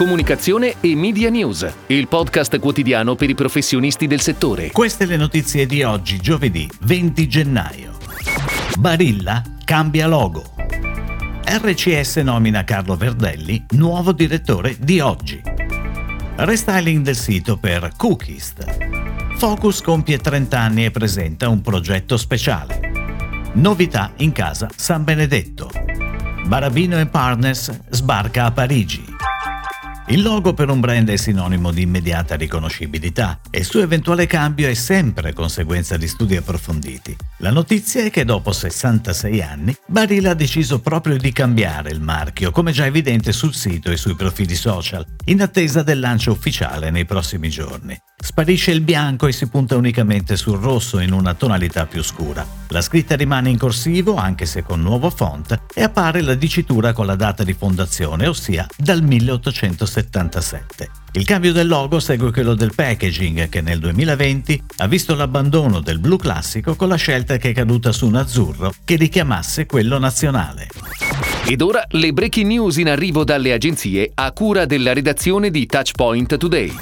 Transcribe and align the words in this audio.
Comunicazione 0.00 0.76
e 0.80 0.96
Media 0.96 1.28
News, 1.28 1.70
il 1.88 2.08
podcast 2.08 2.58
quotidiano 2.58 3.16
per 3.16 3.28
i 3.28 3.34
professionisti 3.34 4.06
del 4.06 4.22
settore. 4.22 4.70
Queste 4.70 5.04
le 5.04 5.18
notizie 5.18 5.66
di 5.66 5.82
oggi, 5.82 6.16
giovedì 6.16 6.66
20 6.80 7.28
gennaio. 7.28 7.98
Barilla 8.78 9.42
cambia 9.62 10.06
logo. 10.06 10.54
RCS 11.44 12.16
nomina 12.16 12.64
Carlo 12.64 12.96
Verdelli 12.96 13.62
nuovo 13.72 14.12
direttore 14.12 14.74
di 14.80 15.00
oggi. 15.00 15.38
Restyling 16.36 17.04
del 17.04 17.16
sito 17.16 17.58
per 17.58 17.92
Cookist. 17.94 19.34
Focus 19.36 19.82
compie 19.82 20.16
30 20.16 20.58
anni 20.58 20.86
e 20.86 20.90
presenta 20.90 21.50
un 21.50 21.60
progetto 21.60 22.16
speciale. 22.16 23.50
Novità 23.52 24.12
in 24.16 24.32
casa 24.32 24.70
San 24.74 25.04
Benedetto. 25.04 25.70
Barabino 26.46 27.06
Partners 27.06 27.80
sbarca 27.90 28.46
a 28.46 28.50
Parigi. 28.50 29.09
Il 30.10 30.22
logo 30.22 30.54
per 30.54 30.68
un 30.70 30.80
brand 30.80 31.08
è 31.08 31.14
sinonimo 31.14 31.70
di 31.70 31.82
immediata 31.82 32.34
riconoscibilità 32.34 33.38
e 33.48 33.60
il 33.60 33.64
suo 33.64 33.80
eventuale 33.80 34.26
cambio 34.26 34.68
è 34.68 34.74
sempre 34.74 35.32
conseguenza 35.32 35.96
di 35.96 36.08
studi 36.08 36.34
approfonditi. 36.34 37.16
La 37.38 37.52
notizia 37.52 38.02
è 38.02 38.10
che 38.10 38.24
dopo 38.24 38.50
66 38.50 39.40
anni 39.40 39.76
Barilla 39.86 40.30
ha 40.30 40.34
deciso 40.34 40.80
proprio 40.80 41.16
di 41.16 41.30
cambiare 41.30 41.90
il 41.90 42.00
marchio, 42.00 42.50
come 42.50 42.72
già 42.72 42.86
evidente 42.86 43.30
sul 43.30 43.54
sito 43.54 43.92
e 43.92 43.96
sui 43.96 44.16
profili 44.16 44.56
social, 44.56 45.06
in 45.26 45.42
attesa 45.42 45.84
del 45.84 46.00
lancio 46.00 46.32
ufficiale 46.32 46.90
nei 46.90 47.04
prossimi 47.04 47.48
giorni. 47.48 47.96
Sparisce 48.22 48.70
il 48.70 48.82
bianco 48.82 49.26
e 49.26 49.32
si 49.32 49.48
punta 49.48 49.76
unicamente 49.76 50.36
sul 50.36 50.58
rosso 50.58 50.98
in 50.98 51.12
una 51.12 51.32
tonalità 51.32 51.86
più 51.86 52.02
scura. 52.02 52.46
La 52.68 52.82
scritta 52.82 53.16
rimane 53.16 53.48
in 53.48 53.56
corsivo, 53.56 54.16
anche 54.16 54.44
se 54.44 54.62
con 54.62 54.82
nuovo 54.82 55.08
font, 55.08 55.58
e 55.72 55.82
appare 55.82 56.20
la 56.20 56.34
dicitura 56.34 56.92
con 56.92 57.06
la 57.06 57.16
data 57.16 57.42
di 57.44 57.54
fondazione, 57.54 58.26
ossia 58.26 58.66
dal 58.76 59.02
1877. 59.02 60.90
Il 61.12 61.24
cambio 61.24 61.52
del 61.52 61.66
logo 61.66 61.98
segue 61.98 62.30
quello 62.30 62.54
del 62.54 62.74
packaging, 62.74 63.48
che 63.48 63.62
nel 63.62 63.78
2020 63.78 64.62
ha 64.76 64.86
visto 64.86 65.14
l'abbandono 65.14 65.80
del 65.80 65.98
blu 65.98 66.18
classico 66.18 66.76
con 66.76 66.88
la 66.88 66.96
scelta 66.96 67.38
che 67.38 67.50
è 67.50 67.54
caduta 67.54 67.90
su 67.90 68.06
un 68.06 68.16
azzurro 68.16 68.74
che 68.84 68.96
richiamasse 68.96 69.64
quello 69.64 69.98
nazionale. 69.98 70.68
Ed 71.46 71.62
ora 71.62 71.82
le 71.88 72.12
breaking 72.12 72.46
news 72.46 72.76
in 72.76 72.90
arrivo 72.90 73.24
dalle 73.24 73.54
agenzie 73.54 74.12
a 74.14 74.30
cura 74.32 74.66
della 74.66 74.92
redazione 74.92 75.50
di 75.50 75.64
Touchpoint 75.66 76.36
Today. 76.36 76.72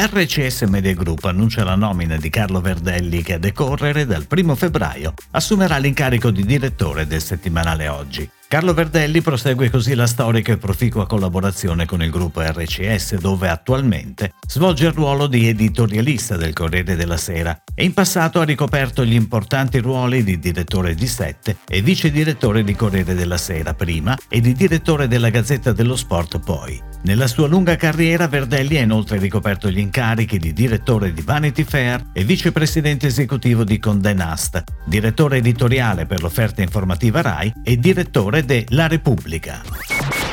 RCS 0.00 0.62
Media 0.68 0.94
Group 0.94 1.24
annuncia 1.24 1.64
la 1.64 1.74
nomina 1.74 2.16
di 2.16 2.30
Carlo 2.30 2.60
Verdelli 2.60 3.20
che 3.20 3.32
a 3.32 3.38
decorrere 3.38 4.06
dal 4.06 4.28
1 4.30 4.54
febbraio 4.54 5.12
assumerà 5.32 5.76
l'incarico 5.78 6.30
di 6.30 6.46
direttore 6.46 7.04
del 7.04 7.20
settimanale 7.20 7.88
Oggi. 7.88 8.30
Carlo 8.48 8.72
Verdelli 8.72 9.20
prosegue 9.20 9.68
così 9.68 9.94
la 9.94 10.06
storica 10.06 10.54
e 10.54 10.56
proficua 10.56 11.06
collaborazione 11.06 11.84
con 11.84 12.02
il 12.02 12.08
gruppo 12.08 12.40
RCS 12.40 13.16
dove 13.16 13.50
attualmente 13.50 14.32
svolge 14.48 14.86
il 14.86 14.92
ruolo 14.92 15.26
di 15.26 15.48
editorialista 15.48 16.38
del 16.38 16.54
Corriere 16.54 16.96
della 16.96 17.18
Sera 17.18 17.60
e 17.74 17.84
in 17.84 17.92
passato 17.92 18.40
ha 18.40 18.44
ricoperto 18.44 19.04
gli 19.04 19.12
importanti 19.12 19.80
ruoli 19.80 20.24
di 20.24 20.38
direttore 20.38 20.94
di 20.94 21.06
Sette 21.06 21.58
e 21.68 21.82
vice 21.82 22.10
direttore 22.10 22.64
di 22.64 22.74
Corriere 22.74 23.14
della 23.14 23.36
Sera 23.36 23.74
prima 23.74 24.16
e 24.30 24.40
di 24.40 24.54
direttore 24.54 25.08
della 25.08 25.28
Gazzetta 25.28 25.72
dello 25.72 25.94
Sport 25.94 26.40
poi. 26.40 26.88
Nella 27.00 27.28
sua 27.28 27.46
lunga 27.46 27.76
carriera 27.76 28.26
Verdelli 28.26 28.76
ha 28.78 28.82
inoltre 28.82 29.18
ricoperto 29.18 29.70
gli 29.70 29.78
incarichi 29.78 30.38
di 30.38 30.52
direttore 30.52 31.12
di 31.12 31.20
Vanity 31.20 31.62
Fair 31.62 32.10
e 32.12 32.24
vicepresidente 32.24 33.06
esecutivo 33.06 33.62
di 33.62 33.78
Condé 33.78 34.14
Nast, 34.14 34.64
direttore 34.84 35.36
editoriale 35.36 36.06
per 36.06 36.22
l'offerta 36.22 36.60
informativa 36.60 37.20
RAI 37.20 37.52
e 37.62 37.76
direttore 37.76 38.37
direttore 38.38 38.44
de 38.44 38.66
La 38.70 38.86
Repubblica. 38.86 39.62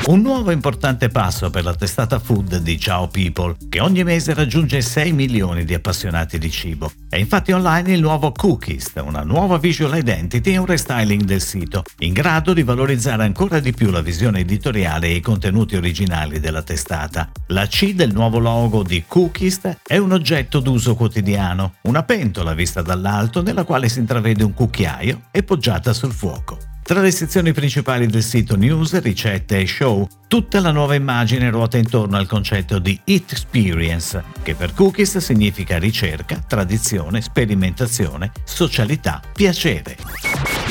Un 0.06 0.20
nuovo 0.20 0.52
importante 0.52 1.08
passo 1.08 1.50
per 1.50 1.64
la 1.64 1.74
testata 1.74 2.20
food 2.20 2.58
di 2.58 2.78
Ciao 2.78 3.08
People, 3.08 3.56
che 3.68 3.80
ogni 3.80 4.04
mese 4.04 4.34
raggiunge 4.34 4.80
6 4.80 5.12
milioni 5.12 5.64
di 5.64 5.74
appassionati 5.74 6.38
di 6.38 6.48
cibo. 6.48 6.92
È 7.08 7.16
infatti 7.16 7.50
online 7.50 7.92
il 7.92 8.00
nuovo 8.00 8.30
Cookist, 8.30 9.02
una 9.04 9.22
nuova 9.22 9.58
visual 9.58 9.96
identity 9.96 10.52
e 10.52 10.58
un 10.58 10.66
restyling 10.66 11.22
del 11.22 11.40
sito, 11.40 11.82
in 12.00 12.12
grado 12.12 12.52
di 12.52 12.62
valorizzare 12.62 13.24
ancora 13.24 13.58
di 13.58 13.72
più 13.72 13.90
la 13.90 14.00
visione 14.00 14.40
editoriale 14.40 15.08
e 15.08 15.16
i 15.16 15.20
contenuti 15.20 15.74
originali 15.74 16.38
della 16.38 16.62
testata. 16.62 17.32
La 17.48 17.66
C 17.66 17.92
del 17.94 18.12
nuovo 18.12 18.38
logo 18.38 18.84
di 18.84 19.02
Cookist 19.08 19.78
è 19.84 19.96
un 19.96 20.12
oggetto 20.12 20.60
d'uso 20.60 20.94
quotidiano, 20.94 21.74
una 21.82 22.04
pentola 22.04 22.54
vista 22.54 22.80
dall'alto 22.80 23.42
nella 23.42 23.64
quale 23.64 23.88
si 23.88 23.98
intravede 23.98 24.44
un 24.44 24.54
cucchiaio 24.54 25.22
e 25.32 25.42
poggiata 25.42 25.92
sul 25.92 26.12
fuoco. 26.12 26.74
Tra 26.86 27.00
le 27.00 27.10
sezioni 27.10 27.52
principali 27.52 28.06
del 28.06 28.22
sito 28.22 28.54
news, 28.54 29.00
ricette 29.00 29.58
e 29.58 29.66
show, 29.66 30.06
tutta 30.28 30.60
la 30.60 30.70
nuova 30.70 30.94
immagine 30.94 31.50
ruota 31.50 31.78
intorno 31.78 32.16
al 32.16 32.28
concetto 32.28 32.78
di 32.78 32.96
Eat 33.02 33.32
Experience, 33.32 34.22
che 34.44 34.54
per 34.54 34.72
Cookies 34.72 35.18
significa 35.18 35.78
ricerca, 35.78 36.38
tradizione, 36.46 37.20
sperimentazione, 37.22 38.30
socialità, 38.44 39.20
piacere. 39.34 39.96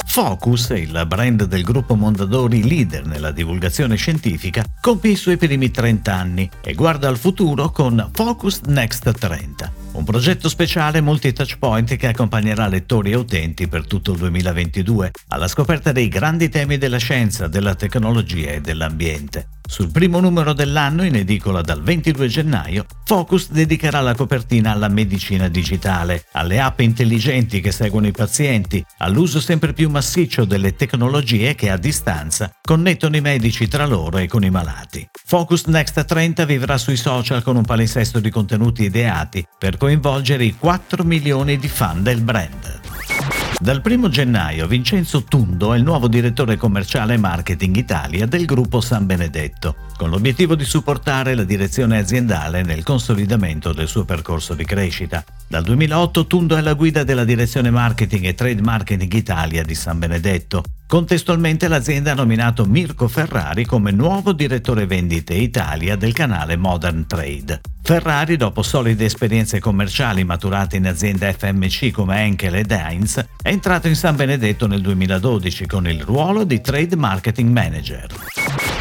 Focus, 0.05 0.69
il 0.69 1.03
brand 1.05 1.43
del 1.43 1.63
gruppo 1.63 1.95
Mondadori 1.95 2.65
leader 2.65 3.05
nella 3.05 3.31
divulgazione 3.31 3.97
scientifica, 3.97 4.63
compie 4.79 5.11
i 5.11 5.17
suoi 5.17 5.35
primi 5.35 5.69
30 5.69 6.13
anni 6.15 6.49
e 6.63 6.73
guarda 6.75 7.09
al 7.09 7.17
futuro 7.17 7.71
con 7.71 8.09
Focus 8.13 8.61
Next 8.67 9.11
30 9.11 9.74
un 9.95 10.03
progetto 10.03 10.49
speciale 10.49 11.01
multi-touchpoint 11.01 11.95
che 11.95 12.07
accompagnerà 12.07 12.67
lettori 12.67 13.11
e 13.11 13.15
utenti 13.15 13.67
per 13.67 13.87
tutto 13.87 14.11
il 14.11 14.17
2022 14.17 15.11
alla 15.29 15.47
scoperta 15.47 15.91
dei 15.91 16.09
grandi 16.09 16.49
temi 16.49 16.77
della 16.77 16.97
scienza, 16.97 17.47
della 17.47 17.75
tecnologia 17.75 18.51
e 18.51 18.61
dell'ambiente. 18.61 19.54
Sul 19.67 19.91
primo 19.91 20.19
numero 20.19 20.53
dell'anno, 20.53 21.03
in 21.03 21.15
edicola 21.15 21.61
dal 21.61 21.81
22 21.81 22.27
gennaio, 22.27 22.85
Focus 23.03 23.49
dedicherà 23.51 23.99
la 23.99 24.15
copertina 24.15 24.71
alla 24.71 24.87
medicina 24.87 25.47
digitale, 25.47 26.25
alle 26.33 26.59
app 26.59 26.79
intelligenti 26.79 27.61
che 27.61 27.71
seguono 27.71 28.07
i 28.07 28.11
pazienti, 28.11 28.83
all'uso 28.99 29.39
sempre 29.39 29.73
più 29.73 29.89
massiccio 29.89 30.45
delle 30.45 30.75
tecnologie 30.75 31.55
che 31.55 31.69
a 31.69 31.77
distanza 31.77 32.51
connettono 32.61 33.15
i 33.15 33.21
medici 33.21 33.67
tra 33.67 33.85
loro 33.85 34.17
e 34.17 34.27
con 34.27 34.43
i 34.43 34.49
malati. 34.49 35.07
Focus 35.25 35.65
Next 35.65 36.03
30 36.05 36.45
vivrà 36.45 36.77
sui 36.77 36.97
social 36.97 37.43
con 37.43 37.55
un 37.55 37.65
palinsesto 37.65 38.19
di 38.19 38.29
contenuti 38.29 38.83
ideati 38.83 39.45
per 39.57 39.77
coinvolgere 39.77 40.45
i 40.45 40.55
4 40.57 41.03
milioni 41.03 41.57
di 41.57 41.67
fan 41.67 42.03
del 42.03 42.21
brand. 42.21 42.84
Dal 43.57 43.81
1 43.83 44.09
gennaio 44.09 44.67
Vincenzo 44.67 45.23
Tundo 45.23 45.73
è 45.73 45.77
il 45.77 45.83
nuovo 45.83 46.09
direttore 46.09 46.57
commerciale 46.57 47.17
marketing 47.17 47.77
Italia 47.77 48.25
del 48.25 48.45
gruppo 48.45 48.81
San 48.81 49.05
Benedetto, 49.05 49.75
con 49.95 50.09
l'obiettivo 50.09 50.55
di 50.55 50.65
supportare 50.65 51.35
la 51.35 51.45
direzione 51.45 51.97
aziendale 51.97 52.63
nel 52.63 52.83
consolidamento 52.83 53.71
del 53.71 53.87
suo 53.87 54.03
percorso 54.03 54.55
di 54.55 54.65
crescita. 54.65 55.23
Dal 55.47 55.63
2008 55.63 56.27
Tundo 56.27 56.57
è 56.57 56.61
la 56.61 56.73
guida 56.73 57.03
della 57.03 57.23
direzione 57.23 57.71
marketing 57.71 58.25
e 58.25 58.35
trade 58.35 58.61
marketing 58.61 59.13
Italia 59.13 59.63
di 59.63 59.73
San 59.73 59.99
Benedetto. 59.99 60.61
Contestualmente 60.85 61.69
l'azienda 61.69 62.11
ha 62.11 62.15
nominato 62.15 62.65
Mirko 62.65 63.07
Ferrari 63.07 63.65
come 63.65 63.91
nuovo 63.91 64.33
direttore 64.33 64.85
vendite 64.85 65.33
Italia 65.33 65.95
del 65.95 66.13
canale 66.13 66.57
Modern 66.57 67.07
Trade. 67.07 67.61
Ferrari, 67.85 68.35
dopo 68.35 68.63
solide 68.63 69.05
esperienze 69.05 69.59
commerciali 69.59 70.23
maturate 70.23 70.75
in 70.75 70.87
aziende 70.87 71.31
FMC 71.37 71.91
come 71.91 72.19
Henkel 72.19 72.55
ed 72.55 72.71
Heinz, 72.71 73.23
è 73.39 73.49
entrato 73.49 73.87
in 73.87 73.95
San 73.95 74.15
Benedetto 74.15 74.65
nel 74.65 74.81
2012 74.81 75.67
con 75.67 75.87
il 75.87 76.01
ruolo 76.01 76.45
di 76.45 76.61
Trade 76.61 76.95
Marketing 76.95 77.51
Manager. 77.51 78.07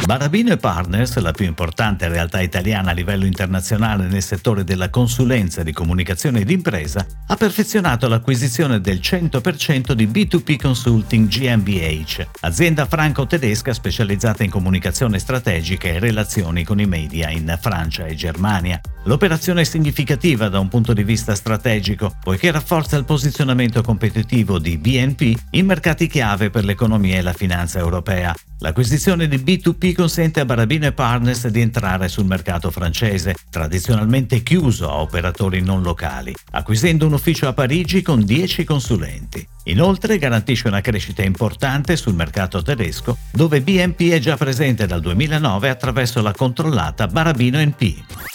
Barabino 0.03 0.55
Partners, 0.57 1.17
la 1.17 1.31
più 1.31 1.45
importante 1.45 2.07
realtà 2.07 2.39
italiana 2.39 2.91
a 2.91 2.93
livello 2.93 3.25
internazionale 3.25 4.07
nel 4.07 4.21
settore 4.21 4.63
della 4.63 4.89
consulenza 4.89 5.63
di 5.63 5.71
comunicazione 5.71 6.43
d'impresa, 6.43 7.05
ha 7.27 7.35
perfezionato 7.35 8.07
l'acquisizione 8.07 8.79
del 8.81 8.99
100% 9.01 9.93
di 9.93 10.05
B2P 10.05 10.57
Consulting 10.57 11.27
GmbH, 11.27 12.27
azienda 12.41 12.85
franco-tedesca 12.85 13.73
specializzata 13.73 14.43
in 14.43 14.51
comunicazione 14.51 15.17
strategica 15.17 15.87
e 15.87 15.97
relazioni 15.97 16.63
con 16.63 16.79
i 16.79 16.85
media 16.85 17.31
in 17.31 17.57
Francia 17.59 18.05
e 18.05 18.13
Germania. 18.13 18.79
L'operazione 19.05 19.61
è 19.61 19.65
significativa 19.65 20.49
da 20.49 20.59
un 20.59 20.67
punto 20.67 20.93
di 20.93 21.03
vista 21.03 21.33
strategico, 21.33 22.15
poiché 22.21 22.51
rafforza 22.51 22.95
il 22.95 23.05
posizionamento 23.05 23.81
competitivo 23.81 24.59
di 24.59 24.77
BNP 24.77 25.35
in 25.51 25.65
mercati 25.65 26.07
chiave 26.07 26.51
per 26.51 26.63
l'economia 26.63 27.17
e 27.17 27.21
la 27.21 27.33
finanza 27.33 27.79
europea. 27.79 28.35
L'acquisizione 28.59 29.27
di 29.27 29.37
B2P 29.37 29.93
consente 29.93 30.39
a 30.39 30.45
Barabino 30.45 30.89
Partners 30.91 31.47
di 31.47 31.59
entrare 31.59 32.07
sul 32.07 32.25
mercato 32.25 32.71
francese, 32.71 33.35
tradizionalmente 33.49 34.43
chiuso 34.43 34.89
a 34.89 35.01
operatori 35.01 35.61
non 35.61 35.81
locali, 35.81 36.33
acquisendo 36.51 37.05
un 37.05 37.13
ufficio 37.13 37.49
a 37.49 37.53
Parigi 37.53 38.01
con 38.01 38.23
10 38.23 38.63
consulenti. 38.63 39.45
Inoltre 39.65 40.17
garantisce 40.17 40.69
una 40.69 40.79
crescita 40.79 41.21
importante 41.21 41.97
sul 41.97 42.15
mercato 42.15 42.61
tedesco, 42.61 43.17
dove 43.31 43.61
BNP 43.61 44.11
è 44.11 44.19
già 44.19 44.37
presente 44.37 44.85
dal 44.85 45.01
2009 45.01 45.69
attraverso 45.69 46.21
la 46.21 46.31
controllata 46.31 47.07
Barabino 47.07 47.59
NP. 47.59 48.34